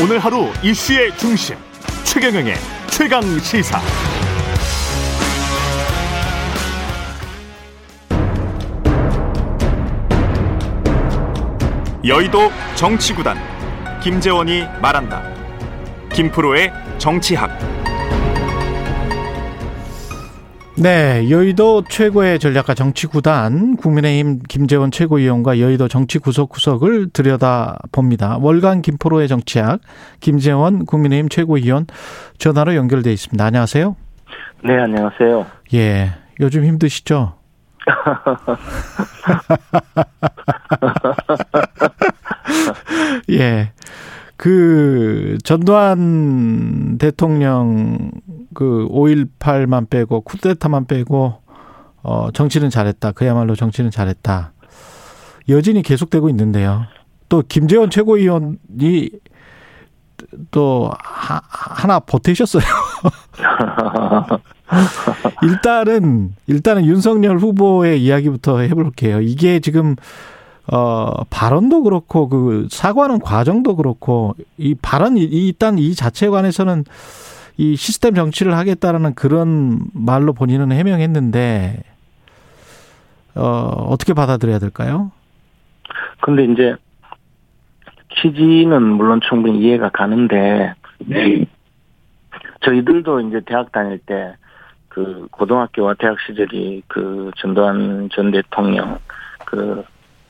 오늘 0.00 0.20
하루 0.20 0.46
이슈의 0.62 1.16
중심 1.18 1.56
최경영의 2.04 2.54
최강 2.88 3.20
시사. 3.40 3.80
여의도 12.06 12.52
정치구단 12.76 13.36
김재원이 14.00 14.66
말한다. 14.80 15.20
김프로의 16.12 16.72
정치학. 16.98 17.77
네, 20.80 21.28
여의도 21.28 21.82
최고의 21.88 22.38
전략가 22.38 22.74
정치구단 22.74 23.78
국민의힘 23.78 24.38
김재원 24.48 24.92
최고위원과 24.92 25.58
여의도 25.58 25.88
정치 25.88 26.20
구석구석을 26.20 27.10
들여다 27.10 27.80
봅니다. 27.90 28.38
월간 28.40 28.82
김프로의 28.82 29.26
정치학 29.26 29.80
김재원 30.20 30.86
국민의힘 30.86 31.30
최고위원 31.30 31.86
전화로 32.38 32.76
연결돼 32.76 33.12
있습니다. 33.12 33.44
안녕하세요. 33.44 33.96
네, 34.62 34.78
안녕하세요. 34.78 35.46
예, 35.74 36.10
요즘 36.38 36.64
힘드시죠? 36.64 37.34
예. 43.30 43.72
그 44.38 45.36
전두환 45.42 46.96
대통령 46.98 48.12
그 48.58 48.88
5.18만 48.90 49.88
빼고 49.88 50.22
쿠데타만 50.22 50.86
빼고 50.86 51.40
어 52.02 52.28
정치는 52.32 52.70
잘했다. 52.70 53.12
그야말로 53.12 53.54
정치는 53.54 53.92
잘했다. 53.92 54.52
여진이 55.48 55.82
계속되고 55.82 56.28
있는데요. 56.30 56.82
또 57.28 57.44
김재원 57.48 57.88
최고위원이 57.88 59.10
또 60.50 60.90
하, 60.98 61.40
하나 61.44 62.00
보태셨어요. 62.00 62.64
일단은 65.44 66.34
일단은 66.48 66.84
윤석열 66.84 67.38
후보의 67.38 68.02
이야기부터 68.02 68.58
해볼게요. 68.58 69.20
이게 69.20 69.60
지금 69.60 69.94
어, 70.70 71.24
발언도 71.30 71.84
그렇고, 71.84 72.28
그, 72.28 72.68
사과하는 72.70 73.20
과정도 73.20 73.74
그렇고, 73.74 74.34
이 74.58 74.74
발언, 74.74 75.16
이, 75.16 75.22
일단 75.22 75.78
이 75.78 75.94
자체에 75.94 76.28
관해서는 76.28 76.84
이 77.58 77.74
시스템 77.74 78.14
정치를 78.14 78.56
하겠다라는 78.56 79.14
그런 79.16 79.80
말로 79.92 80.32
본인은 80.32 80.70
해명했는데, 80.70 81.82
어, 83.34 83.42
어떻게 83.42 84.14
받아들여야 84.14 84.60
될까요? 84.60 85.10
근데 86.20 86.44
이제, 86.44 86.76
취지는 88.22 88.80
물론 88.82 89.20
충분히 89.28 89.58
이해가 89.58 89.88
가는데, 89.88 90.74
네. 91.00 91.46
저희들도 92.60 93.20
이제 93.22 93.40
대학 93.44 93.72
다닐 93.72 93.98
때, 93.98 94.36
그, 94.88 95.26
고등학교와 95.32 95.94
대학 95.98 96.16
시절이 96.20 96.84
그 96.86 97.32
전두환 97.38 98.08
전 98.12 98.30
대통령, 98.30 98.98
그, 99.44 99.82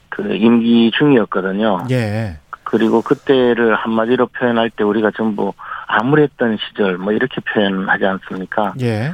그 0.09 0.35
임기 0.35 0.93
중이었거든요. 0.99 1.85
예. 1.91 2.39
그리고 2.65 3.03
그때를 3.03 3.75
한마디로 3.75 4.29
표현할 4.29 4.71
때 4.71 4.83
우리가 4.85 5.11
전부 5.17 5.53
암울했던 5.89 6.59
시절 6.69 6.99
뭐 6.99 7.13
이렇게 7.13 7.41
표현하지 7.41 8.05
않습니까? 8.05 8.75
예. 8.81 9.13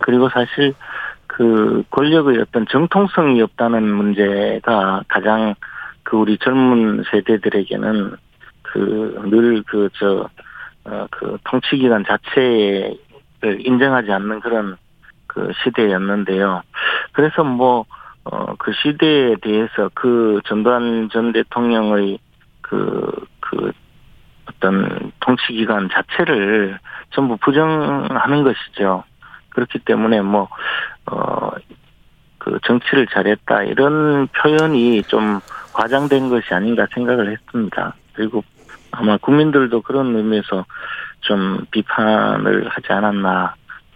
그리고 0.00 0.28
사실 0.30 0.74
그 1.26 1.82
권력의 1.90 2.38
어떤 2.38 2.66
정통성이 2.66 3.42
없다는 3.42 3.82
문제가 3.82 5.02
가장 5.08 5.54
그 6.04 6.16
우리 6.16 6.38
젊은 6.38 7.04
세대들에게는 7.10 8.16
그 8.62 9.18
늘 9.26 9.62
그 9.64 9.90
저 9.98 10.28
어그 10.84 11.38
통치기관 11.44 12.04
자체를 12.04 12.96
인정하지 13.60 14.10
않는 14.12 14.40
그런 14.40 14.76
그 15.26 15.50
시대였는데요. 15.62 16.62
그래서 17.12 17.44
뭐 17.44 17.84
어, 18.24 18.54
그 18.56 18.72
시대에 18.72 19.36
대해서 19.42 19.90
그 19.94 20.40
전두환 20.44 21.08
전 21.12 21.32
대통령의 21.32 22.18
그, 22.60 23.10
그 23.40 23.72
어떤 24.46 25.12
통치기관 25.20 25.90
자체를 25.92 26.78
전부 27.10 27.36
부정하는 27.36 28.42
것이죠. 28.42 29.04
그렇기 29.50 29.80
때문에 29.80 30.20
뭐, 30.22 30.48
어, 31.06 31.50
그 32.38 32.58
정치를 32.66 33.06
잘했다 33.06 33.62
이런 33.64 34.26
표현이 34.28 35.04
좀 35.04 35.40
과장된 35.72 36.28
것이 36.28 36.52
아닌가 36.52 36.86
생각을 36.92 37.30
했습니다. 37.30 37.94
그리고 38.14 38.42
아마 38.90 39.16
국민들도 39.16 39.82
그런 39.82 40.16
의미에서 40.16 40.64
좀 41.20 41.64
비판을 41.70 42.68
하지 42.68 42.92
않았나 42.92 43.54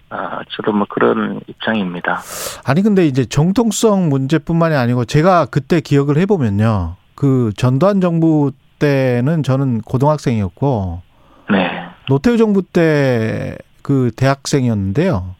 아, 0.08 0.40
저도 0.50 0.72
뭐 0.72 0.86
그런 0.88 1.40
입장입니다. 1.48 2.20
아니 2.64 2.82
근데 2.82 3.06
이제 3.06 3.24
정통성 3.24 4.08
문제뿐만이 4.08 4.76
아니고 4.76 5.04
제가 5.04 5.46
그때 5.46 5.80
기억을 5.80 6.16
해보면요, 6.18 6.94
그 7.16 7.50
전두환 7.56 8.00
정부 8.00 8.52
때는 8.78 9.42
저는 9.42 9.80
고등학생이었고, 9.82 11.00
네. 11.50 11.56
노태우 12.08 12.36
정부 12.36 12.62
때 12.62 13.56
그 13.86 14.10
대학생이었는데요. 14.16 15.36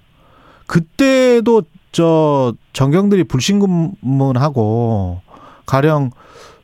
그때도 0.69 1.63
저 1.91 2.55
전경들이 2.73 3.25
불신검문하고 3.25 5.21
가령 5.67 6.13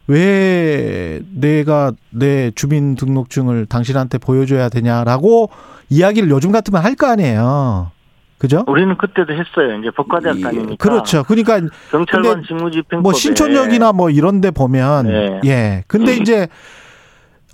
왜 0.07 1.21
내가 1.35 1.91
내 2.11 2.53
주민등록증을 2.53 3.67
당신한테 3.67 4.19
보여줘야 4.19 4.69
되냐라고 4.69 5.51
이야기를 5.89 6.31
요즘 6.31 6.53
같으면 6.53 6.85
할 6.85 6.95
거 6.95 7.09
아니에요. 7.09 7.91
그죠? 8.43 8.65
우리는 8.67 8.99
그때도 8.99 9.33
했어요. 9.33 9.79
이제 9.79 9.93
법과대학 9.93 10.41
다니니까. 10.41 10.75
그렇죠. 10.77 11.23
그러니까 11.23 11.61
경찰관 11.93 12.43
직무집행법 12.43 13.01
뭐 13.01 13.13
신촌역이나 13.13 13.93
뭐 13.93 14.11
이런 14.11 14.41
데 14.41 14.51
보면 14.51 15.07
네. 15.07 15.41
예. 15.45 15.85
근데 15.87 16.17
이제 16.17 16.49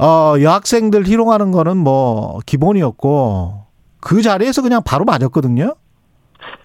어 0.01 0.37
여학생들 0.41 1.05
희롱하는 1.05 1.51
거는 1.53 1.77
뭐 1.77 2.39
기본이었고 2.47 3.67
그 4.01 4.23
자리에서 4.23 4.63
그냥 4.63 4.81
바로 4.83 5.05
맞았거든요. 5.05 5.75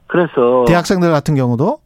그래서 0.08 0.64
대학생들 0.68 1.12
같은 1.12 1.36
경우도 1.36 1.80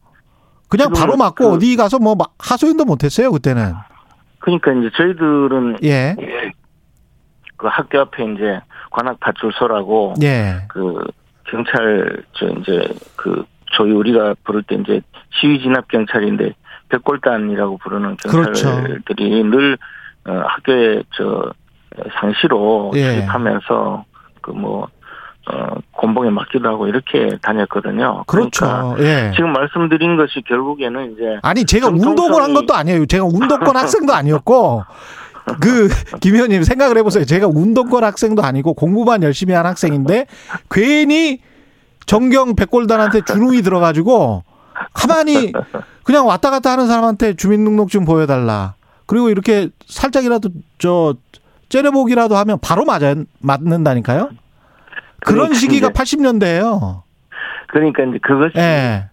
그냥 0.68 0.92
바로 0.92 1.16
맞고 1.16 1.34
그, 1.34 1.52
어디 1.56 1.74
가서 1.74 1.98
뭐 1.98 2.14
하소연도 2.38 2.84
못 2.84 3.02
했어요, 3.02 3.32
그때는. 3.32 3.74
그러니까 4.38 4.72
이제 4.74 4.90
저희들은 4.96 5.78
예. 5.82 6.14
그 7.56 7.66
학교 7.66 7.98
앞에 7.98 8.22
이제 8.32 8.60
관악 8.92 9.18
파출소라고 9.18 10.14
예. 10.22 10.66
그 10.68 11.02
경찰 11.50 12.22
저 12.34 12.46
이제 12.46 12.88
그 13.16 13.44
저희 13.76 13.90
우리가 13.92 14.34
부를 14.44 14.62
때 14.62 14.76
이제 14.76 15.00
시위 15.40 15.60
진압 15.60 15.88
경찰인데 15.88 16.54
백골단이라고 16.88 17.78
부르는 17.78 18.16
경찰들이 18.16 19.30
그렇죠. 19.30 19.50
늘 19.50 19.78
어, 20.26 20.32
학교에 20.46 21.02
저 21.14 21.52
상시로 22.20 22.92
예. 22.94 23.14
출입하면서 23.14 24.04
그뭐 24.42 24.88
어, 25.50 25.74
곤봉에 25.92 26.30
맞기도 26.30 26.68
하고 26.68 26.86
이렇게 26.86 27.38
다녔거든요. 27.40 28.24
그렇죠. 28.26 28.66
그러니까 28.66 28.96
예. 29.02 29.32
지금 29.34 29.52
말씀드린 29.52 30.16
것이 30.16 30.42
결국에는 30.46 31.12
이제 31.12 31.38
아니 31.42 31.64
제가 31.64 31.88
운동을 31.88 32.42
한 32.42 32.52
것도 32.52 32.74
아니에요. 32.74 33.06
제가 33.06 33.24
운동권 33.24 33.76
학생도 33.76 34.12
아니었고 34.12 34.84
그김 35.60 36.34
의원님 36.34 36.62
생각을 36.62 36.96
해보세요. 36.98 37.24
제가 37.24 37.46
운동권 37.46 38.04
학생도 38.04 38.42
아니고 38.42 38.74
공부만 38.74 39.22
열심히 39.22 39.54
한 39.54 39.66
학생인데 39.66 40.26
괜히 40.70 41.40
정경 42.06 42.56
백골단한테 42.56 43.22
주눅이 43.26 43.62
들어가지고 43.62 44.44
가만히 44.92 45.52
그냥 46.04 46.26
왔다 46.26 46.50
갔다 46.50 46.72
하는 46.72 46.86
사람한테 46.86 47.34
주민등록증 47.34 48.04
보여달라. 48.04 48.74
그리고 49.06 49.30
이렇게 49.30 49.68
살짝이라도 49.86 50.50
저 50.78 51.14
째려보기라도 51.68 52.36
하면 52.36 52.58
바로 52.60 52.84
맞아 52.84 53.14
맞는다니까요. 53.40 54.30
그런 55.20 55.52
시기가 55.52 55.88
이제. 55.88 56.16
80년대예요. 56.16 57.02
그러니까 57.68 58.04
이제 58.04 58.18
그것이 58.22 58.52
예. 58.56 59.08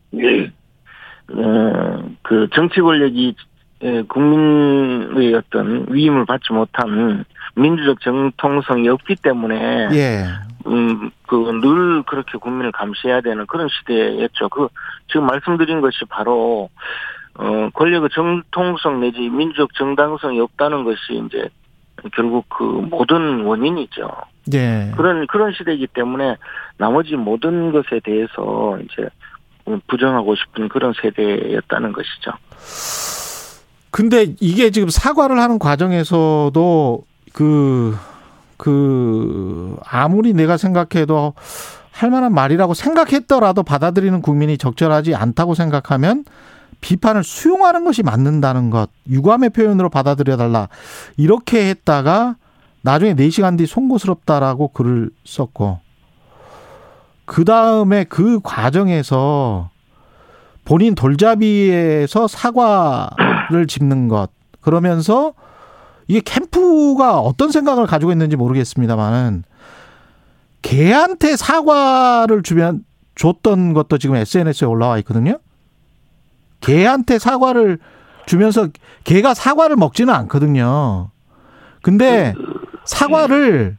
어, 1.33 2.09
그 2.21 2.47
정치 2.53 2.79
권력이 2.79 3.35
에, 3.81 4.01
국민의 4.03 5.33
어떤 5.35 5.85
위임을 5.89 6.25
받지 6.25 6.53
못한 6.53 7.25
민주적 7.55 8.01
정통성이 8.01 8.87
없기 8.89 9.15
때문에 9.17 9.89
예. 9.93 10.25
음, 10.67 11.11
그 11.27 11.35
늘 11.61 12.03
그렇게 12.03 12.37
국민을 12.37 12.71
감시해야 12.71 13.21
되는 13.21 13.45
그런 13.45 13.67
시대였죠. 13.69 14.49
그 14.49 14.67
지금 15.07 15.25
말씀드린 15.27 15.81
것이 15.81 16.05
바로 16.09 16.69
어 17.35 17.69
권력의 17.73 18.09
정통성 18.13 19.01
내지 19.01 19.19
민주적 19.29 19.73
정당성이 19.75 20.39
없다는 20.39 20.83
것이 20.85 21.21
이제 21.25 21.49
결국 22.13 22.45
그 22.49 22.63
모든 22.63 23.41
원인이죠. 23.41 24.09
예. 24.53 24.91
그런 24.95 25.27
그런 25.27 25.51
시대이기 25.53 25.87
때문에 25.87 26.37
나머지 26.77 27.15
모든 27.15 27.71
것에 27.71 27.99
대해서 28.03 28.77
이제 28.83 29.09
부정하고 29.87 30.35
싶은 30.35 30.69
그런 30.69 30.93
세대였다는 31.01 31.91
것이죠. 31.91 32.31
근데 33.95 34.35
이게 34.41 34.71
지금 34.71 34.89
사과를 34.89 35.39
하는 35.39 35.57
과정에서도 35.57 37.03
그 37.31 37.95
그 38.57 39.77
아무리 39.85 40.33
내가 40.33 40.57
생각해도 40.57 41.33
할 41.91 42.09
만한 42.09 42.33
말이라고 42.33 42.73
생각했더라도 42.73 43.63
받아들이는 43.63 44.21
국민이 44.21 44.57
적절하지 44.57 45.15
않다고 45.15 45.55
생각하면 45.55 46.25
비판을 46.81 47.23
수용하는 47.23 47.85
것이 47.85 48.03
맞는다는 48.03 48.69
것, 48.69 48.89
유감의 49.09 49.51
표현으로 49.51 49.89
받아들여 49.89 50.37
달라. 50.37 50.67
이렇게 51.17 51.69
했다가 51.69 52.35
나중에 52.81 53.15
4시간 53.15 53.57
뒤 53.57 53.65
송구스럽다라고 53.65 54.67
글을 54.69 55.09
썼고 55.23 55.79
그 57.25 57.43
다음에 57.45 58.03
그 58.03 58.39
과정에서 58.43 59.69
본인 60.65 60.95
돌잡이에서 60.95 62.27
사과 62.27 63.09
를 63.49 63.67
짚는 63.67 64.07
것 64.07 64.29
그러면서 64.61 65.33
이게 66.07 66.21
캠프가 66.21 67.19
어떤 67.19 67.51
생각을 67.51 67.85
가지고 67.87 68.11
있는지 68.11 68.35
모르겠습니다만은 68.35 69.43
개한테 70.61 71.35
사과를 71.35 72.43
주면 72.43 72.83
줬던 73.15 73.73
것도 73.73 73.97
지금 73.97 74.15
SNS에 74.15 74.67
올라와 74.67 74.97
있거든요. 74.99 75.37
개한테 76.61 77.19
사과를 77.19 77.79
주면서 78.25 78.69
개가 79.03 79.33
사과를 79.33 79.75
먹지는 79.75 80.13
않거든요. 80.13 81.09
근데 81.81 82.33
사과를 82.85 83.77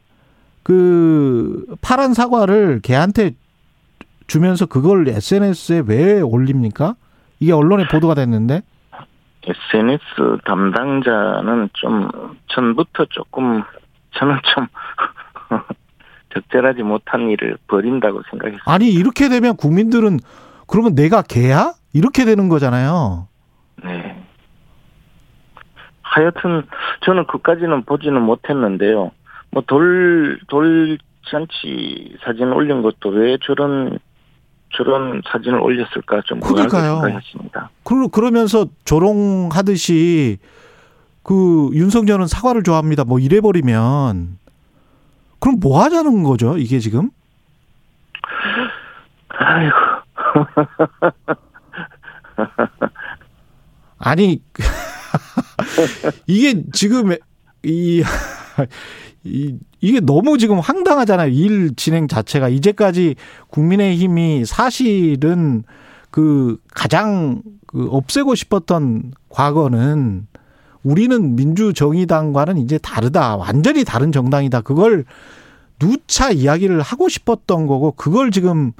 그 0.63 1.65
파란 1.81 2.13
사과를 2.13 2.79
개한테 2.81 3.35
주면서 4.27 4.65
그걸 4.65 5.07
SNS에 5.07 5.83
왜 5.85 6.21
올립니까? 6.21 6.95
이게 7.39 7.51
언론에 7.51 7.87
보도가 7.87 8.15
됐는데. 8.15 8.61
SNS 9.47 10.39
담당자는 10.45 11.69
좀 11.73 12.09
전부터 12.47 13.05
조금 13.09 13.63
저는 14.11 14.37
좀 14.53 14.67
적절하지 16.33 16.83
못한 16.83 17.29
일을 17.29 17.57
벌인다고 17.67 18.21
생각했어요. 18.29 18.61
아니 18.65 18.89
이렇게 18.91 19.29
되면 19.29 19.55
국민들은 19.55 20.19
그러면 20.67 20.95
내가 20.95 21.21
개야? 21.21 21.73
이렇게 21.93 22.25
되는 22.25 22.49
거잖아요. 22.49 23.27
네. 23.83 24.23
하여튼 26.01 26.63
저는 27.05 27.27
그까지는 27.27 27.83
보지는 27.83 28.21
못했는데요. 28.21 29.11
뭐 29.51 29.63
돌 29.65 30.39
돌잔치 30.47 32.17
사진 32.23 32.51
올린 32.51 32.81
것도 32.81 33.09
왜 33.09 33.37
저런 33.43 33.97
저런 34.73 35.21
사진을 35.31 35.59
올렸을까 35.59 36.21
좀 36.25 36.39
그러니까요. 36.39 37.01
생각했습니다. 37.01 37.69
그 37.83 38.09
그러면서 38.09 38.67
조롱하듯이 38.85 40.37
그 41.23 41.69
윤석열은 41.73 42.27
사과를 42.27 42.63
좋아합니다. 42.63 43.03
뭐 43.03 43.19
이래 43.19 43.41
버리면 43.41 44.37
그럼 45.39 45.59
뭐 45.59 45.83
하자는 45.83 46.23
거죠? 46.23 46.57
이게 46.57 46.79
지금? 46.79 47.09
아이고. 49.29 49.75
아니 53.99 54.41
이게 56.27 56.63
지금 56.71 57.15
이, 57.63 58.03
이 59.23 59.57
이게 59.79 59.99
너무 59.99 60.37
지금 60.37 60.59
황당하잖아요. 60.59 61.31
일 61.31 61.75
진행 61.75 62.07
자체가 62.07 62.49
이제까지 62.49 63.15
국민의힘이 63.49 64.45
사실은 64.45 65.63
그 66.09 66.57
가장 66.73 67.41
그 67.67 67.87
없애고 67.91 68.35
싶었던 68.35 69.13
과거는 69.29 70.27
우리는 70.83 71.35
민주정의당과는 71.35 72.57
이제 72.57 72.77
다르다. 72.77 73.35
완전히 73.35 73.83
다른 73.83 74.11
정당이다. 74.11 74.61
그걸 74.61 75.05
누차 75.79 76.31
이야기를 76.31 76.81
하고 76.81 77.09
싶었던 77.09 77.67
거고 77.67 77.91
그걸 77.91 78.31
지금 78.31 78.71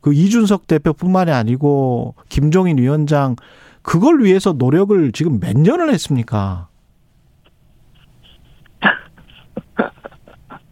그 0.00 0.12
이준석 0.12 0.66
대표뿐만이 0.66 1.30
아니고 1.30 2.14
김종인 2.28 2.76
위원장 2.76 3.36
그걸 3.82 4.22
위해서 4.22 4.52
노력을 4.52 5.12
지금 5.12 5.40
몇 5.40 5.56
년을 5.56 5.92
했습니까? 5.92 6.68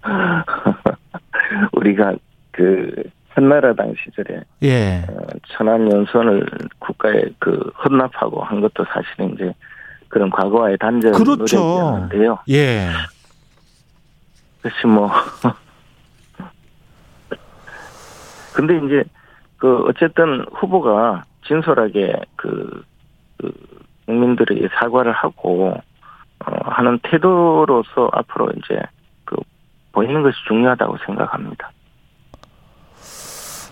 우리가 1.73 2.15
그 2.51 3.03
한나라당 3.31 3.95
시절에 4.03 4.43
예. 4.63 5.05
어, 5.09 5.27
천안 5.49 5.91
연선을 5.91 6.47
국가에 6.79 7.23
그 7.39 7.73
헌납하고 7.85 8.43
한 8.43 8.61
것도 8.61 8.85
사실은 8.93 9.35
이제 9.35 9.55
그런 10.09 10.29
과거와의 10.31 10.77
단절 10.79 11.13
그렇죠. 11.13 11.57
노력이었는데요. 11.57 12.39
예. 12.51 12.89
그렇지 14.61 14.87
뭐. 14.87 15.11
근데 18.55 18.77
이제 18.85 19.03
그 19.57 19.85
어쨌든 19.87 20.45
후보가 20.53 21.25
진솔하게 21.47 22.21
그, 22.37 22.85
그 23.39 23.53
국민들에게 24.07 24.69
사과를 24.79 25.13
하고 25.13 25.75
어 26.45 26.71
하는 26.71 26.99
태도로서 27.03 28.11
앞으로 28.13 28.51
이제 28.57 28.79
그 28.79 29.02
보이는 29.93 30.23
것이 30.23 30.37
중요하다고 30.49 30.97
생각합니다. 31.07 31.71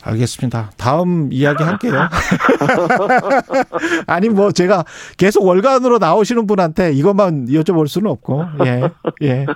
알겠습니다. 0.03 0.71
다음 0.77 1.29
이야기 1.31 1.63
할게요. 1.63 1.93
아니, 4.07 4.29
뭐, 4.29 4.51
제가 4.51 4.85
계속 5.17 5.45
월간으로 5.45 5.99
나오시는 5.99 6.47
분한테 6.47 6.93
이것만 6.93 7.47
여쭤볼 7.47 7.87
수는 7.87 8.11
없고, 8.11 8.45
예, 8.65 8.83
예. 9.23 9.47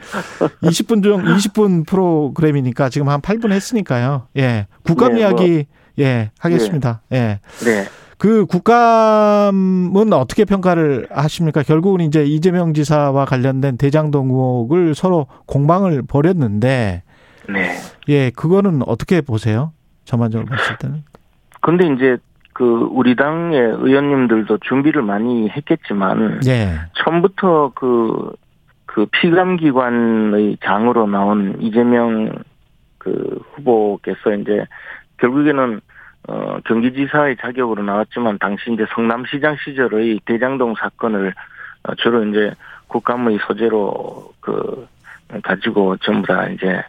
20분 0.63 1.03
중, 1.03 1.25
20분 1.25 1.87
프로그램이니까 1.87 2.89
지금 2.89 3.09
한 3.09 3.21
8분 3.21 3.53
했으니까요. 3.53 4.29
예. 4.37 4.67
국감 4.83 5.15
네, 5.15 5.21
이야기, 5.21 5.67
예, 5.99 6.31
하겠습니다. 6.39 7.01
예. 7.13 7.41
네. 7.65 7.87
그 8.19 8.47
국감은 8.47 10.13
어떻게 10.13 10.45
평가를 10.45 11.09
하십니까? 11.11 11.63
결국은 11.63 12.01
이제 12.01 12.25
이재명 12.25 12.75
지사와 12.75 13.25
관련된 13.25 13.77
대장동 13.77 14.29
의혹을 14.29 14.95
서로 14.95 15.27
공방을 15.47 16.03
벌였는데, 16.03 17.03
네. 17.49 17.71
예, 18.09 18.31
그거는 18.31 18.83
어떻게 18.87 19.21
보세요? 19.21 19.73
전반적으로 20.05 20.49
봤을 20.49 20.77
때는. 20.79 21.03
근데 21.61 21.87
이제 21.87 22.19
그 22.53 22.89
우리 22.93 23.17
당의 23.17 23.61
의원님들도 23.61 24.59
준비를 24.59 25.03
많이 25.03 25.49
했겠지만 25.49 26.41
예. 26.47 26.79
처음부터 26.95 27.73
그, 27.75 28.33
그 28.87 29.07
피감기관의 29.07 30.59
장으로 30.65 31.07
나온 31.07 31.57
이재명 31.61 32.31
그 32.99 33.41
후보께서 33.55 34.35
이제 34.41 34.65
결국에는 35.19 35.81
어, 36.29 36.59
경기지사의 36.65 37.37
자격으로 37.41 37.83
나왔지만 37.83 38.39
당시 38.39 38.73
이제 38.73 38.87
성남시장 38.95 39.57
시절의 39.65 40.21
대장동 40.25 40.75
사건을 40.75 41.35
어, 41.85 41.95
주로 41.97 42.25
이제 42.25 42.53
국감의 42.89 43.39
소재로 43.47 44.33
그 44.41 44.87
가지고 45.43 45.97
전부 45.99 46.27
다 46.27 46.49
이제 46.49 46.83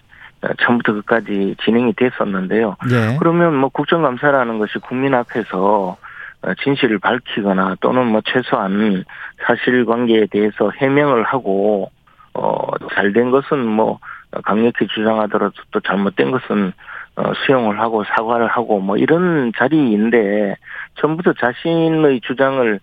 처음부터 0.62 0.94
끝까지 0.94 1.56
진행이 1.64 1.94
됐었는데요. 1.94 2.76
예. 2.92 3.18
그러면 3.18 3.56
뭐 3.56 3.70
국정감사라는 3.70 4.60
것이 4.60 4.78
국민 4.80 5.14
앞에서 5.16 5.98
어, 6.42 6.54
진실을 6.64 7.00
밝히거나 7.00 7.76
또는 7.82 8.06
뭐 8.06 8.22
최소한 8.26 9.04
사실관계에 9.46 10.28
대해서 10.28 10.70
해명을 10.72 11.24
하고 11.24 11.92
어 12.34 12.62
잘 12.96 13.12
된 13.14 13.32
것은 13.32 13.66
뭐 13.66 14.00
강력히 14.44 14.88
주장하더라도 14.88 15.54
또 15.72 15.80
잘못된 15.80 16.32
것은 16.32 16.74
어 17.18 17.32
수용을 17.46 17.80
하고 17.80 18.04
사과를 18.04 18.48
하고 18.48 18.80
뭐 18.80 18.98
이런 18.98 19.54
자리인데 19.58 20.56
처음부터 21.00 21.34
자신의 21.34 22.22
주장을 22.22 22.80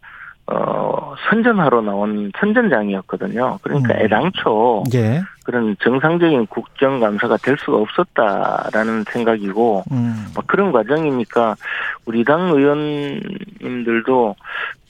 어 0.47 1.15
선전하러 1.29 1.83
나온 1.83 2.33
선전장이었거든요. 2.39 3.59
그러니까 3.63 3.95
음. 3.95 4.01
애당초 4.01 4.85
예. 4.95 5.21
그런 5.45 5.77
정상적인 5.81 6.47
국정감사가 6.47 7.37
될 7.39 7.57
수가 7.59 7.79
없었다라는 7.79 9.05
생각이고 9.05 9.85
음. 9.93 10.27
뭐 10.35 10.43
그런 10.47 10.73
과정이니까 10.73 11.57
우리 12.07 12.25
당 12.25 12.49
의원님들도 12.49 14.35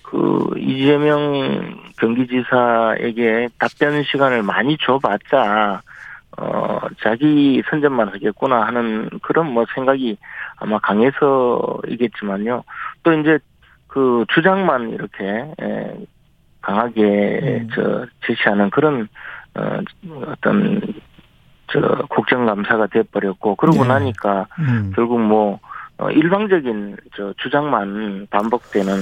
그 0.02 0.50
이재명 0.58 1.78
경기지사에게 1.98 3.48
답변 3.58 4.02
시간을 4.04 4.42
많이 4.42 4.76
줘봤자 4.78 5.80
어 6.42 6.80
자기 7.02 7.62
선전만 7.70 8.08
하겠구나 8.08 8.66
하는 8.66 9.08
그런 9.22 9.52
뭐 9.52 9.64
생각이 9.74 10.18
아마 10.56 10.78
강해서이겠지만요. 10.80 12.64
또 13.04 13.12
이제 13.12 13.38
그 13.86 14.24
주장만 14.34 14.90
이렇게 14.90 15.24
에, 15.60 15.94
강하게 16.60 17.60
음. 17.62 17.68
저 17.74 18.06
제시하는 18.26 18.70
그런 18.70 19.08
어 19.54 19.80
어떤 20.26 20.80
저 21.68 21.80
국정감사가 22.08 22.88
돼버렸고 22.88 23.54
그러고 23.54 23.82
네. 23.82 23.88
나니까 23.88 24.46
음. 24.58 24.92
결국 24.96 25.20
뭐 25.20 25.60
어, 25.98 26.10
일방적인 26.10 26.96
저 27.16 27.32
주장만 27.36 28.26
반복되는 28.30 28.92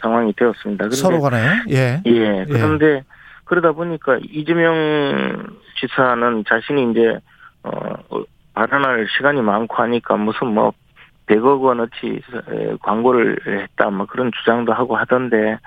상황이 0.00 0.32
되었습니다. 0.34 0.84
그런데 0.84 0.96
서로 0.96 1.20
간에 1.22 1.38
예. 1.70 2.02
예 2.04 2.44
그런데 2.46 3.02
그러다 3.44 3.72
보니까 3.72 4.18
이재명 4.22 5.46
지사는 5.80 6.44
자신이 6.48 6.90
이제 6.90 7.18
어 7.64 8.22
발언할 8.54 9.06
시간이 9.16 9.42
많고 9.42 9.82
하니까 9.82 10.16
무슨 10.16 10.48
뭐 10.48 10.72
100억 11.26 11.62
원어치 11.62 12.20
광고를 12.82 13.38
했다 13.46 13.90
뭐 13.90 14.06
그런 14.06 14.30
주장도 14.32 14.72
하고 14.72 14.96
하던데 14.96 15.58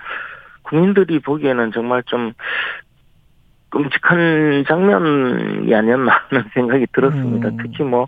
국민들이 0.64 1.20
보기에는 1.20 1.72
정말 1.72 2.04
좀 2.04 2.34
끔찍한 3.70 4.66
장면이 4.68 5.74
아니었나 5.74 6.24
하는 6.30 6.46
생각이 6.54 6.88
들었습니다. 6.94 7.50
음. 7.50 7.58
특히 7.62 7.84
뭐 7.84 8.08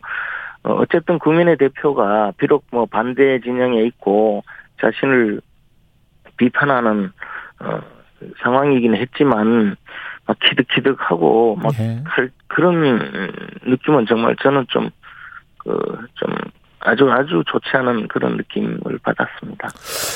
어, 0.64 0.74
어쨌든 0.74 1.20
국민의 1.20 1.58
대표가 1.58 2.32
비록 2.38 2.66
뭐 2.72 2.86
반대 2.86 3.40
진영에 3.40 3.84
있고 3.84 4.44
자신을 4.82 5.42
비판하는 6.38 7.12
어, 7.60 7.82
상황이긴 8.42 8.96
했지만 8.96 9.76
막 10.26 10.38
키득키득하고 10.40 11.56
막 11.62 11.74
예. 11.80 12.02
할 12.06 12.32
그런 12.48 13.32
느낌은 13.66 14.06
정말 14.08 14.36
저는 14.42 14.66
좀 14.70 14.90
그좀 15.60 16.36
아주 16.80 17.10
아주 17.12 17.44
좋지 17.48 17.70
않은 17.74 18.08
그런 18.08 18.38
느낌을 18.38 19.00
받았습니다. 19.04 19.70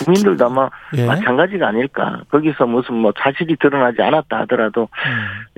국민들도 0.05 0.46
아마 0.46 0.70
예. 0.96 1.05
마찬가지가 1.05 1.67
아닐까. 1.67 2.22
거기서 2.29 2.65
무슨 2.65 2.96
뭐 2.96 3.12
사실이 3.17 3.58
드러나지 3.60 4.01
않았다 4.01 4.41
하더라도 4.41 4.89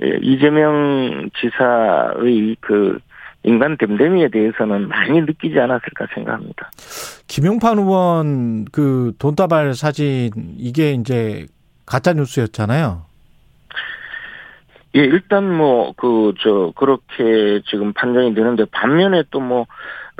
음. 0.00 0.06
예, 0.06 0.18
이재명 0.22 1.30
지사의 1.40 2.56
그 2.60 2.98
인간 3.44 3.76
댐댐이에 3.76 4.28
대해서는 4.28 4.88
많이 4.88 5.20
느끼지 5.20 5.58
않았을까 5.60 6.06
생각합니다. 6.14 6.70
김용판 7.28 7.78
의원 7.78 8.64
그 8.72 9.12
돈다발 9.18 9.74
사진 9.74 10.30
이게 10.56 10.92
이제 10.92 11.46
가짜 11.86 12.12
뉴스였잖아요. 12.12 13.02
예, 14.96 15.00
일단 15.00 15.52
뭐, 15.52 15.92
그, 15.96 16.34
저, 16.40 16.72
그렇게 16.76 17.60
지금 17.68 17.92
판정이 17.92 18.34
되는데, 18.34 18.64
반면에 18.66 19.24
또 19.30 19.40
뭐, 19.40 19.66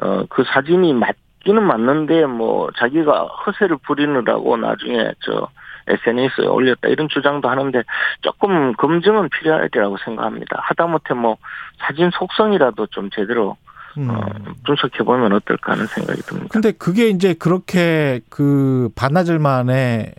어, 0.02 0.24
그 0.28 0.42
사진이 0.44 0.94
맞기는 0.94 1.62
맞는데, 1.62 2.26
뭐, 2.26 2.70
자기가 2.76 3.26
허세를 3.46 3.76
부리느라고 3.86 4.56
나중에 4.56 5.12
저, 5.20 5.48
SNS에 5.86 6.46
올렸다 6.46 6.88
이런 6.88 7.08
주장도 7.08 7.48
하는데 7.48 7.82
조금 8.22 8.72
검증은 8.74 9.28
필요하리라고 9.28 9.98
생각합니다. 10.04 10.58
하다못해 10.62 11.14
뭐 11.14 11.36
사진 11.78 12.10
속성이라도 12.10 12.86
좀 12.86 13.10
제대로 13.10 13.56
음. 13.98 14.10
어, 14.10 14.24
분석해 14.64 15.04
보면 15.04 15.32
어떨까 15.32 15.72
하는 15.72 15.86
생각이 15.86 16.22
듭니다. 16.22 16.48
근데 16.50 16.72
그게 16.72 17.08
이제 17.08 17.34
그렇게 17.34 18.20
그 18.28 18.88
반나절 18.96 19.38
만에 19.38 20.14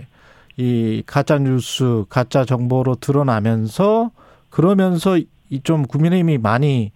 이 0.57 1.03
가짜 1.05 1.37
뉴스, 1.37 2.05
가짜 2.09 2.45
정보로 2.45 2.95
드러나면서 2.95 4.11
그러면서 4.49 5.17
이 5.17 5.27
좀 5.63 5.83
국민의힘이 5.83 6.37
많이 6.37 6.91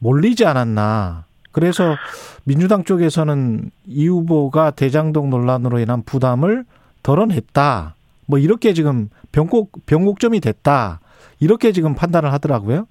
몰리지 0.00 0.44
않았나. 0.44 1.24
그래서 1.50 1.96
민주당 2.44 2.84
쪽에서는 2.84 3.70
이 3.86 4.06
후보가 4.06 4.72
대장동 4.72 5.30
논란으로 5.30 5.78
인한 5.78 6.02
부담을 6.04 6.64
덜어냈다. 7.02 7.94
뭐 8.26 8.38
이렇게 8.38 8.74
지금 8.74 9.08
변곡 9.32 9.86
변곡점이 9.86 10.40
됐다. 10.40 11.00
이렇게 11.40 11.72
지금 11.72 11.94
판단을 11.94 12.32
하더라고요. 12.32 12.86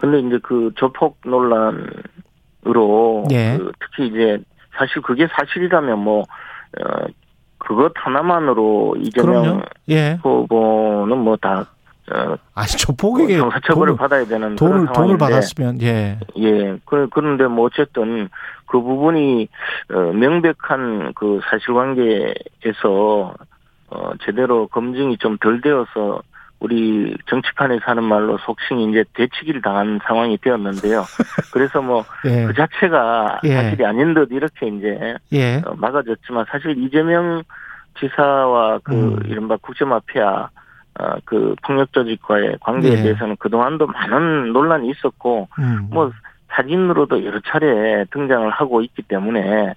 근데 0.00 0.20
이제 0.20 0.38
그 0.42 0.70
조폭 0.76 1.18
논란으로 1.24 3.26
예. 3.30 3.58
그 3.58 3.72
특히 3.80 4.08
이제 4.08 4.38
사실 4.76 5.02
그게 5.02 5.28
사실이라면 5.28 5.98
뭐 5.98 6.22
어, 6.22 7.06
그것 7.64 7.92
하나만으로 7.94 8.96
이재명 8.98 9.42
그럼요. 9.42 9.62
예. 9.88 10.18
후보는 10.22 11.18
뭐다 11.18 11.66
어, 12.12 12.36
아니 12.54 12.68
저 12.78 12.92
폭에게 12.92 13.38
형사처벌을 13.38 13.92
돈을 13.92 13.96
받아야 13.96 14.24
되는 14.24 14.56
돈을 14.56 14.80
그런 14.80 14.92
돈을 14.92 15.18
받았으면 15.18 15.80
예. 15.82 16.18
예, 16.36 16.76
그, 16.84 17.08
그런데 17.10 17.46
뭐 17.46 17.66
어쨌든 17.66 18.28
그 18.66 18.80
부분이, 18.80 19.48
어, 19.92 19.98
명백한 20.12 21.12
그 21.14 21.40
사실관계에서, 21.50 23.34
어, 23.90 24.10
제대로 24.24 24.66
검증이 24.68 25.18
좀 25.18 25.36
덜 25.38 25.60
되어서 25.60 26.22
우리 26.62 27.16
정치판에서 27.26 27.82
하는 27.86 28.04
말로 28.04 28.38
속칭 28.38 28.90
이제 28.90 29.04
대치기를 29.14 29.62
당한 29.62 29.98
상황이 30.06 30.38
되었는데요. 30.38 31.02
그래서 31.52 31.82
뭐 31.82 32.04
예. 32.24 32.46
그 32.46 32.54
자체가 32.54 33.40
예. 33.42 33.54
사실이 33.54 33.84
아닌 33.84 34.14
듯 34.14 34.28
이렇게 34.30 34.68
이제 34.68 35.16
예. 35.32 35.56
어, 35.66 35.74
막아졌지만 35.76 36.46
사실 36.48 36.78
이재명 36.78 37.42
지사와 37.98 38.78
그 38.84 38.94
음. 38.94 39.18
이른바 39.26 39.56
국제마피아 39.56 40.48
어, 41.00 41.14
그 41.24 41.56
폭력 41.62 41.92
조직과의 41.92 42.58
관계에 42.60 42.92
예. 42.92 43.02
대해서는 43.02 43.36
그동안도 43.36 43.88
많은 43.88 44.52
논란이 44.52 44.88
있었고 44.90 45.48
음. 45.58 45.88
뭐 45.90 46.12
사진으로도 46.50 47.24
여러 47.24 47.40
차례 47.40 48.04
등장을 48.12 48.48
하고 48.50 48.82
있기 48.82 49.02
때문에 49.02 49.74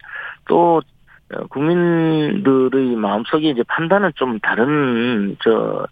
또 0.48 0.84
어, 1.34 1.48
국민들의 1.48 2.96
마음속에 2.96 3.50
이제 3.50 3.64
판단은 3.68 4.12
좀 4.14 4.40
다른 4.40 5.36
저 5.44 5.52
어, 5.52 5.86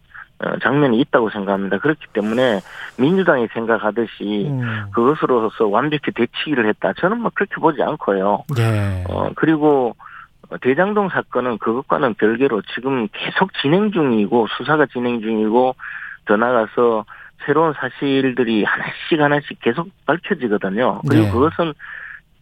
장면이 0.61 0.99
있다고 1.01 1.29
생각합니다. 1.29 1.79
그렇기 1.79 2.07
때문에 2.13 2.59
민주당이 2.97 3.47
생각하듯이 3.53 4.47
음. 4.49 4.85
그것으로서 4.93 5.67
완벽히 5.67 6.11
대치기를 6.11 6.67
했다. 6.69 6.93
저는 6.99 7.19
뭐 7.19 7.31
그렇게 7.33 7.55
보지 7.55 7.81
않고요. 7.81 8.43
예. 8.59 9.03
어 9.09 9.29
그리고 9.35 9.95
대장동 10.61 11.09
사건은 11.09 11.57
그것과는 11.57 12.15
별개로 12.15 12.61
지금 12.75 13.07
계속 13.11 13.53
진행 13.61 13.91
중이고 13.91 14.47
수사가 14.57 14.85
진행 14.87 15.21
중이고 15.21 15.75
더 16.25 16.37
나가서 16.37 17.05
새로운 17.45 17.73
사실들이 17.73 18.63
하나씩 18.63 19.19
하나씩 19.19 19.59
계속 19.61 19.89
밝혀지거든요. 20.05 21.01
그리고 21.09 21.25
네. 21.25 21.31
그것은 21.31 21.73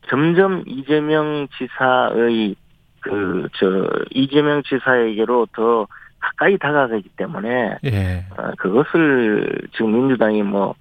점점 0.09 0.63
이재명 0.65 1.47
지사의 1.57 2.55
그 3.01 3.47
저 3.57 3.87
이재명 4.11 4.63
지사에게로 4.63 5.47
더 5.53 5.87
가까이 6.21 6.57
다가가기 6.57 7.09
때문에 7.17 7.77
예. 7.85 8.25
어, 8.37 8.51
그것을 8.57 9.59
지금 9.73 9.91
민주당이 9.93 10.43
뭐 10.43 10.75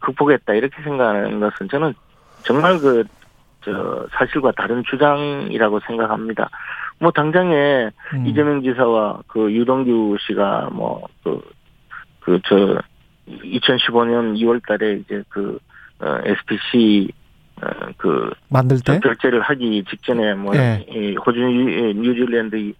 극복했다 0.00 0.54
이렇게 0.54 0.82
생각하는 0.82 1.38
것은 1.40 1.68
저는 1.68 1.94
정말 2.42 2.78
그 2.78 3.04
저 3.62 4.06
사실과 4.12 4.52
다른 4.52 4.84
주장이라고 4.88 5.80
생각합니다. 5.88 6.48
뭐 7.00 7.10
당장에 7.10 7.90
음. 8.14 8.24
이재명 8.24 8.62
지사와 8.62 9.22
그 9.26 9.52
유동규 9.52 10.16
씨가 10.20 10.68
뭐 10.72 11.02
그 11.24 11.40
그 12.20 12.38
저 12.46 12.80
2015년 13.28 14.36
2월 14.40 14.64
달에 14.66 14.94
이제 14.98 15.22
그 15.28 15.58
어, 16.00 16.18
SPC 16.24 17.10
어 17.62 17.90
그 17.96 18.30
만들 18.50 18.78
때 18.84 19.00
결제를 19.00 19.40
하기 19.40 19.82
직전에 19.90 20.34
뭐 20.34 20.54
예. 20.54 20.84
이 20.88 21.16
호주 21.16 21.40
뉴- 21.40 21.92
뉴질랜드 21.94 22.54
어, 22.56 22.72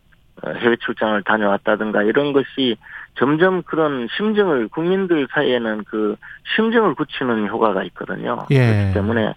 해외 0.44 0.76
출장을 0.76 1.22
다녀왔다든가 1.22 2.02
이런 2.02 2.32
것이 2.32 2.76
점점 3.18 3.62
그런 3.62 4.06
심정을 4.16 4.68
국민들 4.68 5.26
사이에는 5.32 5.84
그 5.84 6.16
심정을 6.54 6.94
굳히는 6.94 7.48
효과가 7.48 7.82
있거든요. 7.84 8.46
예. 8.50 8.66
그렇기 8.66 8.94
때문에 8.94 9.32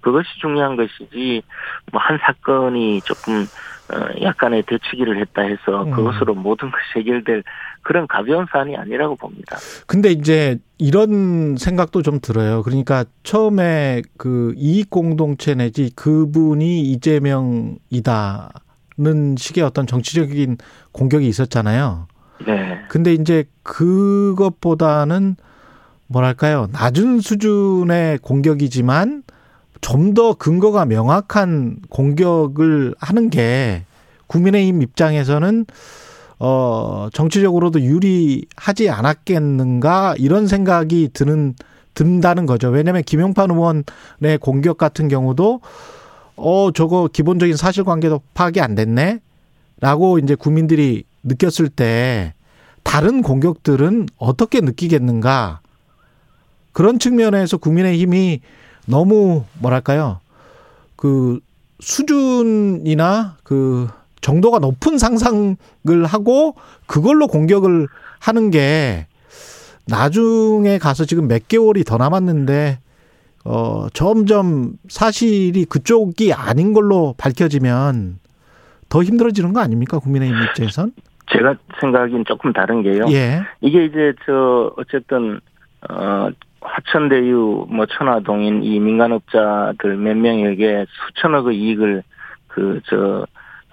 그것이 0.00 0.28
중요한 0.40 0.76
것이지 0.76 1.42
뭐 1.90 2.00
한 2.00 2.18
사건이 2.18 3.00
조금 3.02 3.46
어, 3.92 4.22
약간의 4.22 4.62
대치기를 4.62 5.18
했다 5.20 5.42
해서 5.42 5.84
음. 5.84 5.90
그것으로 5.90 6.34
모든 6.34 6.70
것이 6.70 7.00
해결될 7.00 7.42
그런 7.82 8.06
가벼운 8.06 8.46
사안이 8.50 8.76
아니라고 8.76 9.16
봅니다. 9.16 9.58
근데 9.86 10.10
이제 10.10 10.58
이런 10.78 11.56
생각도 11.56 12.00
좀 12.02 12.18
들어요. 12.20 12.62
그러니까 12.62 13.04
처음에 13.24 14.02
그 14.16 14.54
이익 14.56 14.88
공동체 14.88 15.54
내지 15.54 15.94
그분이 15.94 16.80
이재명이다 16.92 18.50
는 18.96 19.34
식의 19.36 19.64
어떤 19.64 19.88
정치적인 19.88 20.58
공격이 20.92 21.26
있었잖아요. 21.26 22.06
네. 22.46 22.78
근데 22.88 23.12
이제 23.12 23.44
그것보다는 23.64 25.34
뭐랄까요 26.06 26.68
낮은 26.70 27.18
수준의 27.18 28.18
공격이지만 28.18 29.24
좀 29.80 30.14
더 30.14 30.34
근거가 30.34 30.86
명확한 30.86 31.78
공격을 31.90 32.94
하는 32.98 33.30
게 33.30 33.82
국민의힘 34.28 34.80
입장에서는 34.80 35.66
어 36.38 37.08
정치적으로도 37.12 37.80
유리하지 37.80 38.90
않았겠는가 38.90 40.14
이런 40.18 40.46
생각이 40.46 41.10
드는 41.12 41.54
든다는 41.94 42.46
거죠. 42.46 42.68
왜냐하면 42.68 43.02
김용판 43.02 43.50
의원의 43.50 44.38
공격 44.40 44.78
같은 44.78 45.08
경우도 45.08 45.60
어 46.36 46.70
저거 46.72 47.08
기본적인 47.12 47.56
사실관계도 47.56 48.20
파악이 48.34 48.60
안 48.60 48.74
됐네 48.74 49.20
라고 49.80 50.18
이제 50.18 50.34
국민들이 50.34 51.04
느꼈을 51.22 51.68
때 51.68 52.34
다른 52.82 53.22
공격들은 53.22 54.06
어떻게 54.18 54.60
느끼겠는가? 54.60 55.60
그런 56.72 56.98
측면에서 56.98 57.56
국민의 57.56 57.98
힘이 57.98 58.40
너무 58.86 59.44
뭐랄까요? 59.58 60.20
그 60.96 61.40
수준이나 61.80 63.36
그 63.42 63.88
정도가 64.20 64.58
높은 64.58 64.98
상상을 64.98 65.56
하고 66.06 66.54
그걸로 66.86 67.26
공격을 67.26 67.88
하는 68.18 68.50
게 68.50 69.06
나중에 69.86 70.78
가서 70.78 71.04
지금 71.04 71.28
몇 71.28 71.46
개월이 71.46 71.84
더 71.84 71.96
남았는데 71.96 72.78
어 73.44 73.88
점점 73.92 74.72
사실이 74.88 75.66
그쪽이 75.66 76.32
아닌 76.32 76.72
걸로 76.72 77.14
밝혀지면 77.18 78.18
더 78.88 79.02
힘들어지는 79.02 79.52
거 79.52 79.60
아닙니까 79.60 79.98
국민의힘 79.98 80.36
입장에선? 80.44 80.92
제가 81.30 81.54
생각하기엔 81.80 82.24
조금 82.26 82.52
다른 82.52 82.82
게요. 82.82 83.04
예. 83.10 83.42
이게 83.60 83.84
이제 83.84 84.12
저 84.24 84.72
어쨌든 84.76 85.40
어 85.88 86.28
화천대유 86.60 87.66
뭐 87.68 87.86
천화동인 87.86 88.62
이 88.62 88.80
민간업자들 88.80 89.96
몇 89.96 90.16
명에게 90.16 90.86
수천억의 91.08 91.58
이익을 91.58 92.02
그 92.48 92.80
저 92.88 93.26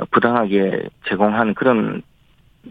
부당하게 0.09 0.89
제공한 1.07 1.53
그런 1.53 2.01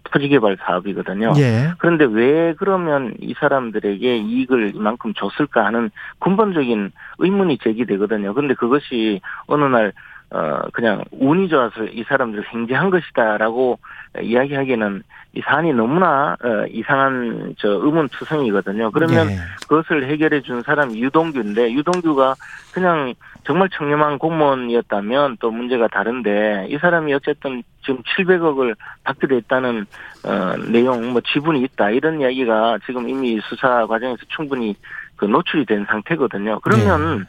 토지개발 0.05 0.59
사업이거든요. 0.61 1.33
예. 1.39 1.73
그런데 1.79 2.05
왜 2.05 2.55
그러면 2.55 3.15
이 3.21 3.35
사람들에게 3.39 4.17
이익을 4.17 4.73
이만큼 4.75 5.13
줬을까 5.15 5.65
하는 5.65 5.91
근본적인 6.21 6.93
의문이 7.19 7.59
제기되거든요. 7.59 8.35
근데 8.35 8.55
그것이 8.55 9.21
어느 9.47 9.65
날, 9.65 9.93
어, 10.33 10.63
그냥 10.73 11.03
운이 11.11 11.49
좋아서 11.49 11.85
이 11.85 12.05
사람들을 12.05 12.45
행제한 12.49 12.91
것이다라고 12.91 13.79
이야기하기에는 14.23 15.03
이 15.33 15.41
사안이 15.43 15.73
너무나, 15.75 16.37
어, 16.43 16.67
이상한, 16.69 17.55
저, 17.59 17.69
의문투성이거든요. 17.69 18.91
그러면 18.91 19.31
예. 19.31 19.37
그것을 19.69 20.09
해결해 20.09 20.41
준 20.41 20.63
사람이 20.63 21.01
유동규인데, 21.01 21.73
유동규가 21.73 22.35
그냥 22.73 23.15
정말 23.45 23.69
청렴한 23.69 24.19
공무원이었다면 24.19 25.37
또 25.39 25.53
문제가 25.53 25.87
다른데, 25.87 26.67
이 26.71 26.79
사람이 26.79 27.15
어쨌든 27.15 27.63
지금 27.83 28.03
700억을 28.03 28.75
받게 29.05 29.29
됐다는, 29.29 29.87
어, 30.25 30.57
내용, 30.69 31.13
뭐 31.13 31.21
지분이 31.21 31.63
있다, 31.63 31.91
이런 31.91 32.21
이야기가 32.21 32.79
지금 32.85 33.09
이미 33.09 33.41
수사 33.45 33.87
과정에서 33.87 34.23
충분히 34.29 34.75
그 35.15 35.27
노출이 35.27 35.65
된 35.65 35.87
상태거든요. 35.89 36.59
그러면, 36.61 37.25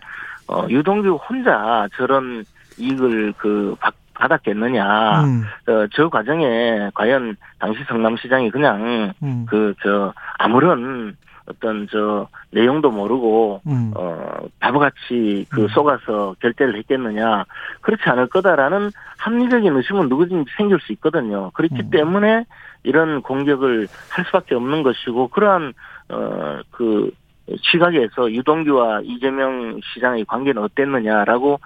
어, 0.48 0.66
유동규 0.68 1.20
혼자 1.30 1.88
저런 1.96 2.44
이익을 2.82 3.34
그 3.38 3.76
받, 3.80 3.94
받았겠느냐. 4.14 5.24
음, 5.24 5.44
어, 5.68 5.88
저 5.94 6.10
과정에 6.10 6.90
과연 6.94 7.36
당시 7.60 7.84
성남시장이 7.88 8.52
그냥 8.52 9.14
음, 9.24 9.46
그저 9.48 10.14
아무런 10.38 11.16
어떤 11.48 11.88
저 11.92 12.28
내용도 12.52 12.92
모르고 12.92 13.62
음. 13.68 13.92
어 13.96 14.38
바보같이 14.60 15.46
그 15.50 15.64
음. 15.64 15.68
속아서 15.70 16.36
결제를 16.40 16.78
했겠느냐 16.78 17.46
그렇지 17.82 18.04
않을 18.06 18.28
거다라는 18.28 18.92
합리적인 19.18 19.76
의심은 19.76 20.08
누구든지 20.10 20.52
생길 20.56 20.80
수 20.80 20.92
있거든요. 20.94 21.52
그렇기 21.52 21.76
음. 21.76 21.90
때문에 21.90 22.46
이런 22.84 23.22
공격을 23.22 23.88
할 24.10 24.26
수밖에 24.26 24.56
없는 24.56 24.84
것이고 24.84 25.30
그러한 25.30 25.74
어그 26.10 27.12
시각에서 27.72 28.32
유동규와 28.32 29.02
이재명 29.04 29.80
시장의 29.94 30.26
관계는 30.26 30.62
어땠느냐라고 30.62 31.54
어, 31.54 31.60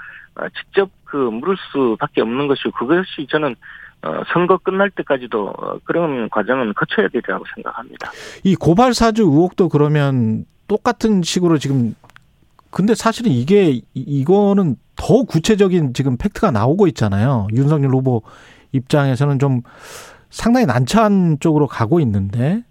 직접 0.57 0.89
그 1.05 1.15
물을 1.17 1.55
수밖에 1.71 2.21
없는 2.21 2.47
것이고 2.47 2.71
그것이 2.71 3.27
저는 3.29 3.55
어, 4.03 4.21
선거 4.33 4.57
끝날 4.57 4.89
때까지도 4.91 5.47
어, 5.49 5.79
그런 5.83 6.29
과정은 6.29 6.73
거쳐야 6.75 7.07
되리라고 7.07 7.43
생각합니다. 7.55 8.11
이 8.43 8.55
고발 8.55 8.93
사주 8.93 9.23
의혹도 9.23 9.69
그러면 9.69 10.45
똑같은 10.67 11.21
식으로 11.23 11.57
지금 11.57 11.95
근데 12.69 12.93
사실은 12.93 13.31
이게 13.31 13.69
이- 13.71 13.83
이거는 13.95 14.75
더 14.97 15.23
구체적인 15.23 15.93
지금 15.93 16.17
팩트가 16.17 16.51
나오고 16.51 16.87
있잖아요. 16.87 17.47
윤석열 17.53 17.91
후보 17.91 18.21
입장에서는 18.73 19.39
좀 19.39 19.61
상당히 20.29 20.65
난처한 20.65 21.37
쪽으로 21.39 21.67
가고 21.67 21.99
있는데 22.01 22.63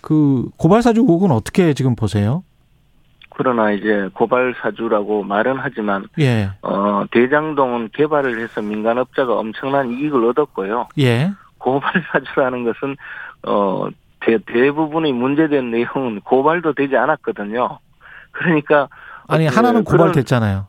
그 0.00 0.48
고발 0.56 0.82
사주 0.82 1.00
의혹은 1.02 1.30
어떻게 1.30 1.74
지금 1.74 1.94
보세요? 1.94 2.42
그러나 3.38 3.70
이제 3.70 4.10
고발 4.14 4.52
사주라고 4.60 5.22
말은 5.22 5.58
하지만 5.60 6.06
예. 6.18 6.50
어, 6.62 7.04
대장동은 7.12 7.90
개발을 7.94 8.40
해서 8.40 8.60
민간업자가 8.60 9.32
엄청난 9.34 9.90
이익을 9.92 10.24
얻었고요. 10.24 10.88
예. 10.98 11.30
고발 11.58 12.02
사주라는 12.10 12.64
것은 12.64 12.96
어, 13.46 13.88
대, 14.20 14.38
대부분의 14.44 15.12
문제된 15.12 15.70
내용은 15.70 16.20
고발도 16.22 16.72
되지 16.72 16.96
않았거든요. 16.96 17.78
그러니까 18.32 18.88
아니 19.28 19.46
그, 19.48 19.54
하나는 19.54 19.84
그런- 19.84 19.98
고발됐잖아요. 20.08 20.66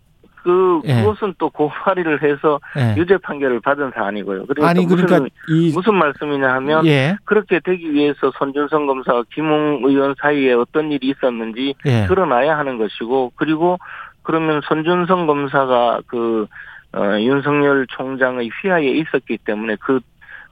그 0.49 0.81
예. 0.85 0.95
그것은 0.95 1.35
또 1.37 1.49
고발을 1.49 2.23
해서 2.23 2.59
예. 2.77 2.95
유죄 2.97 3.17
판결을 3.17 3.59
받은 3.59 3.91
사안이고요. 3.93 4.45
그러니까 4.47 4.67
아니 4.67 4.85
무슨 4.85 5.05
그러니까 5.05 5.35
이 5.47 5.71
무슨 5.73 5.95
말씀이냐 5.95 6.53
하면 6.55 6.85
예. 6.87 7.15
그렇게 7.25 7.59
되기 7.59 7.93
위해서 7.93 8.31
손준성 8.37 8.87
검사와 8.87 9.23
김웅 9.33 9.81
의원 9.83 10.15
사이에 10.19 10.53
어떤 10.53 10.91
일이 10.91 11.09
있었는지 11.09 11.75
예. 11.85 12.07
드러나야 12.07 12.57
하는 12.57 12.77
것이고 12.77 13.33
그리고 13.35 13.77
그러면 14.23 14.61
손준성 14.67 15.27
검사가 15.27 16.01
그 16.07 16.47
어, 16.93 17.19
윤석열 17.19 17.85
총장의 17.87 18.49
휘하에 18.61 18.85
있었기 18.85 19.37
때문에 19.45 19.75
그 19.79 19.99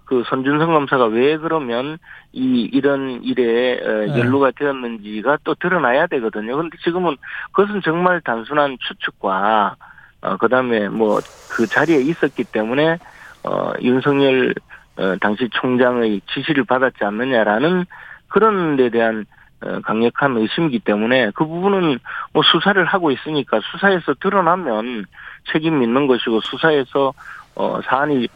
그 0.08 0.24
손준성 0.26 0.74
검사가 0.74 1.06
왜 1.06 1.38
그러면 1.38 1.98
이 2.32 2.70
이런 2.74 3.22
일에 3.24 3.80
어, 3.84 4.06
네. 4.06 4.20
연루가 4.20 4.52
되었는지가 4.52 5.40
또 5.44 5.54
드러나야 5.56 6.08
되거든요. 6.08 6.56
근데 6.58 6.78
지금은 6.84 7.18
그것은 7.52 7.82
정말 7.84 8.22
단순한 8.22 8.78
추측과 8.80 9.76
어 10.22 10.38
그다음에 10.38 10.90
뭐 10.90 11.20
그 11.50 11.66
자리에 11.66 12.02
있었기 12.02 12.44
때문에 12.46 13.00
어 13.44 13.72
윤석열 13.82 14.54
어 14.98 15.16
당시 15.20 15.50
총장의 15.54 16.22
지시를 16.34 16.66
받았지 16.66 17.04
않느냐라는 17.04 17.86
그런 18.28 18.76
데 18.76 18.90
대한 18.90 19.26
어, 19.62 19.80
강력한 19.82 20.38
의심이기 20.38 20.80
때문에 20.80 21.32
그 21.34 21.46
부분은 21.46 21.98
뭐 22.32 22.44
수사를 22.44 22.84
하고 22.86 23.10
있으니까 23.10 23.60
수사에서 23.72 24.14
드러나면 24.20 25.06
책임 25.52 25.82
있는 25.82 26.06
것이고 26.06 26.42
수사에서 26.42 27.14
어 27.56 27.80
사안이 27.86 28.24
예, 28.24 28.28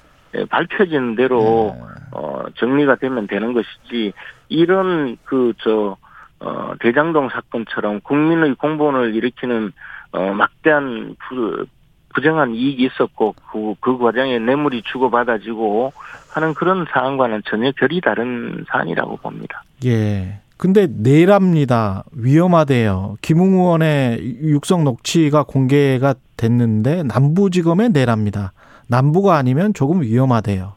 밝혀지는 0.50 1.16
대로 1.16 1.76
네. 1.78 1.84
어 2.12 2.44
정리가 2.56 2.96
되면 2.96 3.28
되는 3.28 3.54
것이지 3.54 4.14
이런 4.50 5.18
그저 5.26 5.98
어 6.40 6.74
대장동 6.80 7.30
사건처럼 7.30 8.02
국민의 8.02 8.56
공분을 8.56 9.16
일으키는 9.16 9.72
어 10.12 10.34
막대한 10.34 11.16
부, 11.20 11.66
부정한 12.14 12.54
이익이 12.54 12.84
있었고 12.86 13.36
그, 13.52 13.76
그 13.80 13.98
과정에 13.98 14.40
뇌물이 14.40 14.84
주고받아지고 14.92 15.94
하는 16.34 16.54
그런 16.54 16.86
사안과는 16.92 17.44
전혀 17.46 17.72
결이 17.72 18.02
다른 18.02 18.66
사안이라고 18.70 19.18
봅니다. 19.18 19.64
예. 19.86 20.40
근데 20.58 20.88
내랍니다. 20.88 22.04
위험하대요. 22.12 23.18
김웅 23.22 23.54
의원의 23.54 24.42
육성 24.44 24.84
녹취가 24.84 25.44
공개가 25.44 26.14
됐는데 26.38 27.02
남부지검에 27.04 27.90
내랍니다. 27.90 28.54
남부가 28.92 29.38
아니면 29.38 29.74
조금 29.74 30.02
위험하대요. 30.02 30.74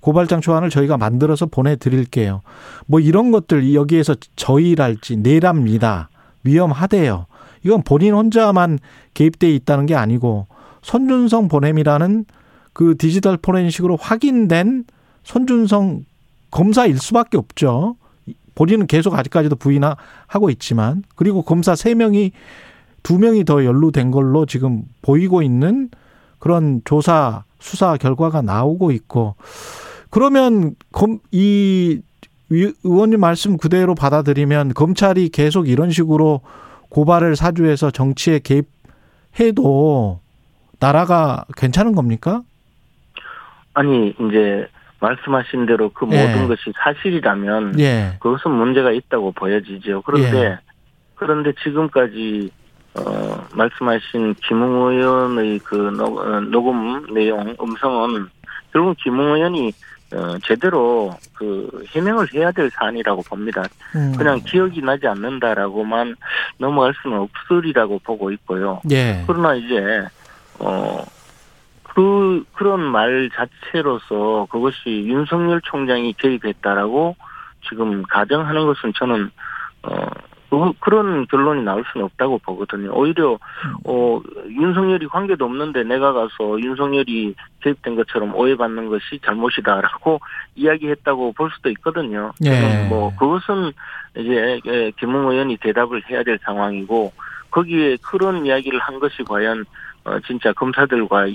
고발장 0.00 0.40
초안을 0.40 0.70
저희가 0.70 0.96
만들어서 0.96 1.46
보내드릴게요. 1.46 2.40
뭐 2.86 2.98
이런 2.98 3.30
것들 3.30 3.72
여기에서 3.74 4.16
저희랄지 4.34 5.18
내랍니다. 5.18 6.08
위험하대요. 6.42 7.26
이건 7.62 7.82
본인 7.84 8.14
혼자만 8.14 8.80
개입돼 9.14 9.54
있다는 9.54 9.86
게 9.86 9.94
아니고 9.94 10.48
손준성 10.82 11.46
보냄이라는 11.46 12.24
그 12.72 12.96
디지털 12.98 13.36
포렌식으로 13.36 13.96
확인된 13.96 14.84
손준성 15.22 16.04
검사일 16.50 16.98
수밖에 16.98 17.36
없죠. 17.36 17.94
본인은 18.56 18.88
계속 18.88 19.14
아직까지도 19.14 19.56
부인하고 19.56 20.50
있지만 20.50 21.04
그리고 21.14 21.42
검사 21.42 21.76
세명이두명이더 21.76 23.64
연루된 23.64 24.10
걸로 24.10 24.46
지금 24.46 24.82
보이고 25.00 25.42
있는 25.42 25.90
그런 26.42 26.80
조사 26.84 27.44
수사 27.60 27.96
결과가 27.96 28.42
나오고 28.42 28.90
있고 28.90 29.36
그러면 30.10 30.74
검, 30.90 31.20
이 31.30 32.00
위- 32.48 32.72
의원님 32.82 33.20
말씀 33.20 33.56
그대로 33.56 33.94
받아들이면 33.94 34.74
검찰이 34.74 35.28
계속 35.28 35.68
이런 35.68 35.92
식으로 35.92 36.40
고발을 36.88 37.36
사주해서 37.36 37.92
정치에 37.92 38.40
개입해도 38.40 40.18
나라가 40.80 41.44
괜찮은 41.56 41.94
겁니까? 41.94 42.42
아니 43.74 44.08
이제 44.08 44.66
말씀하신 44.98 45.66
대로 45.66 45.90
그 45.92 46.08
예. 46.10 46.26
모든 46.26 46.48
것이 46.48 46.72
사실이라면 46.84 47.78
예. 47.78 48.16
그것은 48.18 48.50
문제가 48.50 48.90
있다고 48.90 49.30
보여지죠. 49.30 50.02
그런데 50.02 50.36
예. 50.42 50.58
그런데 51.14 51.52
지금까지 51.62 52.50
어 52.94 53.46
말씀하신 53.54 54.34
김웅 54.46 54.92
의원의 54.92 55.58
그 55.60 55.74
녹- 55.96 56.18
어, 56.18 56.40
녹음 56.40 57.06
내용 57.14 57.56
음성은 57.60 58.28
결국 58.72 58.96
김웅 58.98 59.34
의원이 59.36 59.72
어 60.12 60.38
제대로 60.44 61.10
그 61.34 61.84
해명을 61.88 62.26
해야 62.34 62.50
될 62.52 62.70
사안이라고 62.70 63.22
봅니다. 63.22 63.64
음. 63.96 64.12
그냥 64.16 64.38
기억이 64.44 64.82
나지 64.82 65.06
않는다라고만 65.06 66.16
넘어갈 66.58 66.92
수는 67.02 67.18
없으리라고 67.18 67.98
보고 68.04 68.30
있고요. 68.32 68.80
예. 68.90 69.24
그러나 69.26 69.54
이제 69.54 70.06
어. 70.58 71.04
그 71.94 72.42
그런 72.54 72.80
말 72.80 73.28
자체로서 73.34 74.46
그것이 74.50 75.04
윤석열 75.06 75.60
총장이 75.62 76.14
개입했다라고 76.14 77.14
지금 77.68 78.02
가정하는 78.04 78.64
것은 78.64 78.94
저는 78.96 79.30
그, 79.82 79.90
그런 80.80 81.26
결론이 81.28 81.62
나올 81.62 81.84
수는 81.90 82.04
없다고 82.04 82.38
보거든요. 82.38 82.92
오히려 82.92 83.38
어 83.84 84.20
윤석열이 84.48 85.06
관계도 85.06 85.44
없는데 85.44 85.84
내가 85.84 86.12
가서 86.12 86.60
윤석열이 86.60 87.34
개입된 87.62 87.96
것처럼 87.96 88.34
오해받는 88.34 88.88
것이 88.88 89.18
잘못이다라고 89.24 90.20
이야기했다고 90.56 91.32
볼 91.32 91.50
수도 91.54 91.70
있거든요. 91.70 92.32
예. 92.44 92.86
뭐 92.88 93.14
그것은 93.16 93.72
이제 94.16 94.60
예, 94.66 94.90
김웅 94.98 95.30
의원이 95.30 95.56
대답을 95.58 96.02
해야 96.10 96.22
될 96.22 96.38
상황이고 96.42 97.12
거기에 97.50 97.96
그런 98.02 98.44
이야기를 98.44 98.78
한 98.78 99.00
것이 99.00 99.22
과연 99.24 99.64
어 100.04 100.18
진짜 100.26 100.52
검사들과 100.52 101.26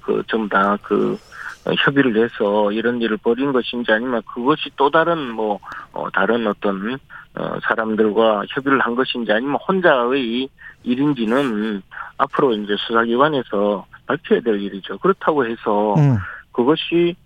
그 0.00 0.22
전부 0.26 0.48
다그 0.48 1.12
어, 1.12 1.33
협의를 1.66 2.22
해서 2.22 2.70
이런 2.72 3.00
일을 3.00 3.16
벌인 3.16 3.52
것인지 3.52 3.90
아니면 3.92 4.22
그것이 4.32 4.70
또 4.76 4.90
다른 4.90 5.30
뭐 5.30 5.58
어, 5.92 6.10
다른 6.10 6.46
어떤 6.46 6.98
어, 7.34 7.58
사람들과 7.62 8.44
협의를 8.48 8.80
한 8.80 8.94
것인지 8.94 9.32
아니면 9.32 9.56
혼자의 9.66 10.48
일인지는 10.82 11.82
앞으로 12.18 12.54
이제 12.54 12.74
수사기관에서 12.86 13.86
밝혀야 14.06 14.40
될 14.40 14.60
일이죠. 14.60 14.98
그렇다고 14.98 15.46
해서 15.46 15.94
음. 15.94 16.18
그것이 16.52 17.16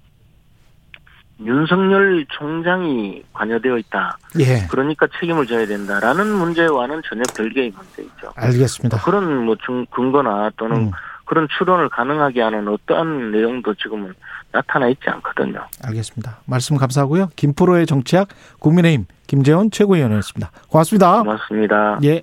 윤석열 1.41 2.25
총장이 2.31 3.23
관여되어 3.33 3.79
있다. 3.79 4.19
예. 4.41 4.67
그러니까 4.69 5.07
책임을 5.21 5.47
져야 5.47 5.67
된다라는 5.67 6.27
문제와는 6.27 7.03
전혀 7.09 7.23
별개의 7.37 7.73
문제이죠. 7.77 8.33
알겠습니다. 8.35 9.01
그런 9.03 9.45
뭐 9.45 9.57
증, 9.65 9.87
근거나 9.87 10.51
또는 10.57 10.77
음. 10.87 10.91
그런 11.29 11.47
추론을 11.59 11.91
가능하게 11.91 12.41
하는 12.41 12.67
어떠한 12.69 13.33
내용도 13.33 13.75
지금은 13.75 14.15
나타나 14.51 14.89
있지 14.89 15.03
않거든요. 15.11 15.61
알겠습니다. 15.85 16.39
말씀 16.47 16.77
감사하고요. 16.77 17.29
김프로의 17.37 17.85
정치학 17.87 18.29
국민의힘 18.61 19.05
김재원 19.27 19.71
최고위원이었습니다. 19.71 20.51
고맙습니다. 20.69 21.19
고맙습니다. 21.19 21.99
예. 22.05 22.23